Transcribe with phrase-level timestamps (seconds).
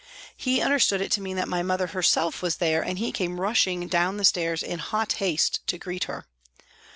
[0.35, 4.17] He understood it to mean that mother herself was there, and he came rushing down
[4.17, 6.25] the stairs in hot haste to greet her